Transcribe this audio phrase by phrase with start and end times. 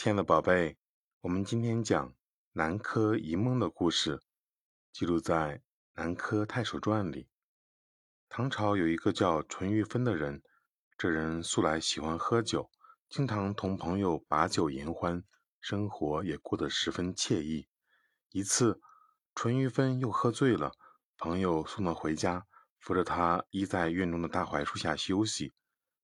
[0.00, 0.78] 亲爱的宝贝，
[1.22, 2.14] 我们今天讲
[2.52, 4.22] 南柯一梦的故事，
[4.92, 5.58] 记录在
[5.94, 7.28] 《南柯太守传》里。
[8.28, 10.40] 唐朝有一个叫淳于芬的人，
[10.96, 12.70] 这人素来喜欢喝酒，
[13.08, 15.24] 经常同朋友把酒言欢，
[15.60, 17.66] 生活也过得十分惬意。
[18.30, 18.80] 一次，
[19.34, 20.70] 淳于芬又喝醉了，
[21.16, 22.46] 朋友送他回家，
[22.78, 25.52] 扶着他依在院中的大槐树下休息。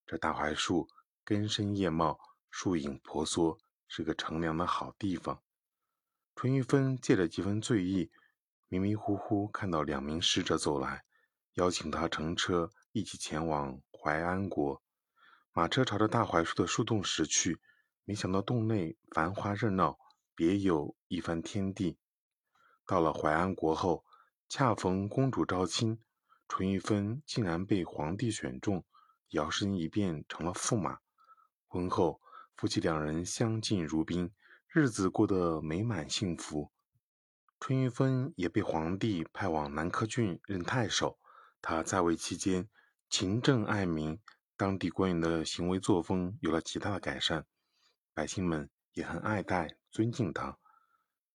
[0.05, 0.89] 这大槐树
[1.23, 2.19] 根深叶茂，
[2.51, 3.57] 树影婆娑。
[3.97, 5.41] 是个乘凉的好地方。
[6.35, 8.11] 淳于芬借着几分醉意，
[8.67, 11.05] 迷迷糊糊看到两名使者走来，
[11.53, 14.83] 邀请他乘车一起前往淮安国。
[15.53, 17.61] 马车朝着大槐树的树洞驶去，
[18.05, 19.97] 没想到洞内繁华热闹，
[20.35, 21.97] 别有一番天地。
[22.85, 24.05] 到了淮安国后，
[24.49, 26.03] 恰逢公主招亲，
[26.49, 28.85] 淳于芬竟然被皇帝选中，
[29.29, 30.99] 摇身一变成了驸马。
[31.69, 32.21] 婚后。
[32.57, 34.33] 夫妻两人相敬如宾，
[34.69, 36.71] 日子过得美满幸福。
[37.59, 41.19] 淳于芬也被皇帝派往南柯郡任太守。
[41.61, 42.69] 他在位期间
[43.09, 44.21] 勤政爱民，
[44.57, 47.45] 当地官员的行为作风有了极大的改善，
[48.13, 50.57] 百姓们也很爱戴尊敬他。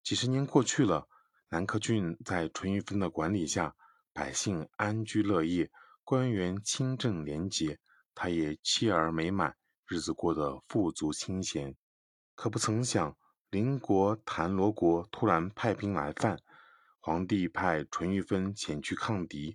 [0.03, 1.09] 几十年过去了，
[1.49, 3.75] 南柯郡在淳于芬的管理下，
[4.13, 5.69] 百姓安居乐业，
[6.03, 7.79] 官员清正廉洁，
[8.15, 9.57] 他也妻儿美满。
[9.89, 11.75] 日子过得富足清闲，
[12.35, 13.17] 可不曾想
[13.49, 16.39] 邻国谭罗国突然派兵来犯，
[16.99, 19.51] 皇帝派淳于芬前去抗敌。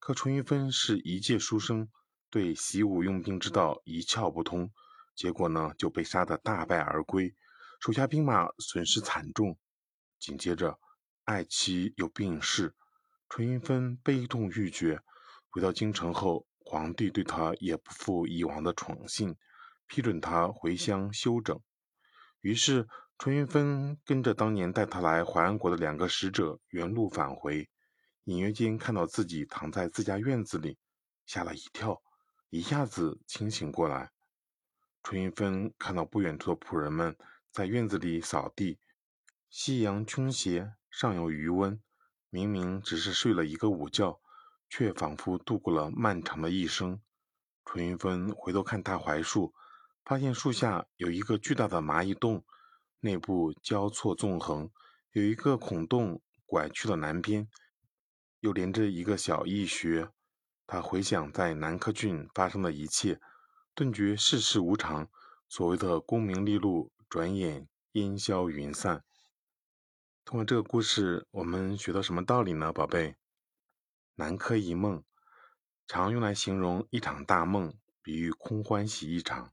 [0.00, 1.90] 可淳于芬是一介书生，
[2.30, 4.72] 对习武用兵之道一窍不通，
[5.14, 7.34] 结果呢就被杀得大败而归，
[7.78, 9.58] 手下兵马损失惨重。
[10.18, 10.78] 紧接着，
[11.24, 12.74] 爱妻又病逝，
[13.28, 15.02] 淳于芬悲痛欲绝。
[15.50, 19.36] 回到京城后，皇帝对他也不复以往的宠信。
[19.86, 21.60] 批准他回乡休整，
[22.40, 27.68] 于是淳于芬跟着当年带他来淮安国的两个使者原路返回，
[28.24, 30.78] 隐约间看到自己躺在自家院子里，
[31.26, 32.02] 吓了一跳，
[32.50, 34.10] 一下子清醒过来。
[35.02, 37.16] 淳于芬看到不远处的仆人们
[37.52, 38.78] 在院子里扫地，
[39.48, 41.80] 夕阳倾斜，尚有余温，
[42.30, 44.20] 明明只是睡了一个午觉，
[44.68, 47.00] 却仿佛度过了漫长的一生。
[47.64, 49.54] 淳于芬回头看大槐树。
[50.04, 52.44] 发现树下有一个巨大的蚂蚁洞，
[53.00, 54.70] 内部交错纵横，
[55.12, 57.48] 有一个孔洞拐去了南边，
[58.40, 60.10] 又连着一个小蚁穴。
[60.66, 63.18] 他回想在南柯郡发生的一切，
[63.74, 65.08] 顿觉世事无常，
[65.48, 69.02] 所谓的功名利禄，转眼烟消云散。
[70.26, 73.16] 通过这个故事，我们学到什么道理呢，宝贝？
[74.16, 75.02] 南柯一梦，
[75.86, 79.50] 常用来形容一场大梦，比喻空欢喜一场。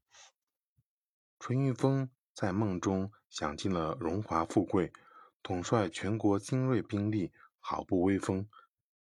[1.42, 4.94] 淳于峰在梦中享尽了荣华富贵，
[5.42, 8.48] 统帅全国精锐兵力，好不威风。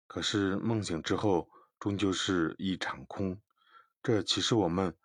[0.07, 3.41] 可是梦醒之后，终究是一场空。
[4.01, 4.95] 这启示我们：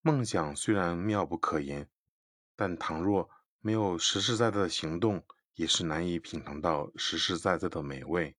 [0.00, 1.90] 梦想虽然妙不可言，
[2.54, 3.28] 但倘若
[3.58, 8.36] 没有实实在在的行动，也是难以品尝到实实在在的美味。